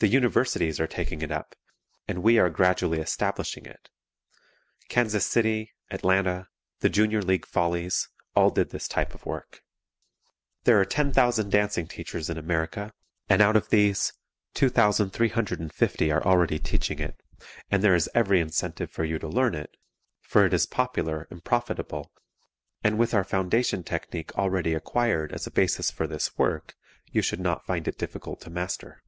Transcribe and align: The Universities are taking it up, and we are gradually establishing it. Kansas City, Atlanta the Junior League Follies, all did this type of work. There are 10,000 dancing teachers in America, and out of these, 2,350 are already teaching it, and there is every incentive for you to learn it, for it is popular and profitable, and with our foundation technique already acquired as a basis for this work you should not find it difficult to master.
The 0.00 0.06
Universities 0.06 0.78
are 0.78 0.86
taking 0.86 1.22
it 1.22 1.32
up, 1.32 1.56
and 2.06 2.22
we 2.22 2.38
are 2.38 2.50
gradually 2.50 3.00
establishing 3.00 3.66
it. 3.66 3.90
Kansas 4.88 5.26
City, 5.26 5.72
Atlanta 5.90 6.46
the 6.78 6.88
Junior 6.88 7.20
League 7.20 7.44
Follies, 7.44 8.08
all 8.36 8.50
did 8.50 8.70
this 8.70 8.86
type 8.86 9.12
of 9.12 9.26
work. 9.26 9.64
There 10.62 10.80
are 10.80 10.84
10,000 10.84 11.50
dancing 11.50 11.88
teachers 11.88 12.30
in 12.30 12.38
America, 12.38 12.92
and 13.28 13.42
out 13.42 13.56
of 13.56 13.70
these, 13.70 14.12
2,350 14.54 16.12
are 16.12 16.22
already 16.24 16.60
teaching 16.60 17.00
it, 17.00 17.20
and 17.68 17.82
there 17.82 17.96
is 17.96 18.08
every 18.14 18.38
incentive 18.40 18.92
for 18.92 19.02
you 19.04 19.18
to 19.18 19.26
learn 19.26 19.56
it, 19.56 19.76
for 20.20 20.46
it 20.46 20.54
is 20.54 20.64
popular 20.64 21.26
and 21.28 21.42
profitable, 21.42 22.12
and 22.84 22.98
with 22.98 23.14
our 23.14 23.24
foundation 23.24 23.82
technique 23.82 24.32
already 24.38 24.74
acquired 24.74 25.32
as 25.32 25.48
a 25.48 25.50
basis 25.50 25.90
for 25.90 26.06
this 26.06 26.38
work 26.38 26.76
you 27.10 27.20
should 27.20 27.40
not 27.40 27.66
find 27.66 27.88
it 27.88 27.98
difficult 27.98 28.40
to 28.42 28.48
master. 28.50 29.02